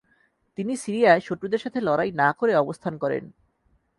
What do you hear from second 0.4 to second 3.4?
তিনি সিরিয়ায় শত্রুদের সাথে লড়াই না করে অবস্থান করেন।